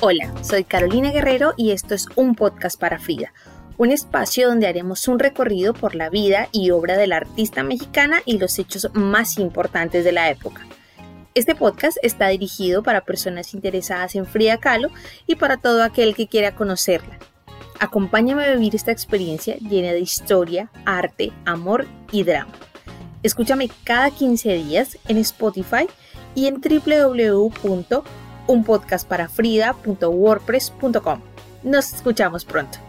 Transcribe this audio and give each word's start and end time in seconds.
Hola, 0.00 0.32
soy 0.44 0.62
Carolina 0.62 1.10
Guerrero 1.10 1.54
y 1.56 1.72
esto 1.72 1.92
es 1.92 2.06
un 2.14 2.36
podcast 2.36 2.78
para 2.78 3.00
Frida, 3.00 3.32
un 3.78 3.90
espacio 3.90 4.46
donde 4.46 4.68
haremos 4.68 5.08
un 5.08 5.18
recorrido 5.18 5.74
por 5.74 5.96
la 5.96 6.08
vida 6.08 6.48
y 6.52 6.70
obra 6.70 6.96
de 6.96 7.08
la 7.08 7.16
artista 7.16 7.64
mexicana 7.64 8.22
y 8.24 8.38
los 8.38 8.60
hechos 8.60 8.90
más 8.94 9.38
importantes 9.38 10.04
de 10.04 10.12
la 10.12 10.30
época. 10.30 10.64
Este 11.34 11.56
podcast 11.56 11.98
está 12.00 12.28
dirigido 12.28 12.84
para 12.84 13.00
personas 13.00 13.54
interesadas 13.54 14.14
en 14.14 14.24
Frida 14.24 14.58
Kahlo 14.58 14.90
y 15.26 15.34
para 15.34 15.56
todo 15.56 15.82
aquel 15.82 16.14
que 16.14 16.28
quiera 16.28 16.54
conocerla. 16.54 17.18
Acompáñame 17.80 18.44
a 18.44 18.52
vivir 18.52 18.76
esta 18.76 18.92
experiencia 18.92 19.56
llena 19.56 19.90
de 19.90 20.00
historia, 20.00 20.70
arte, 20.84 21.32
amor 21.44 21.88
y 22.12 22.22
drama. 22.22 22.52
Escúchame 23.24 23.68
cada 23.82 24.12
15 24.12 24.54
días 24.54 24.96
en 25.08 25.16
Spotify 25.16 25.88
y 26.36 26.46
en 26.46 26.60
www 26.60 28.27
unpodcastparafrida.wordpress.com. 28.48 31.20
Nos 31.62 31.94
escuchamos 31.94 32.44
pronto. 32.44 32.87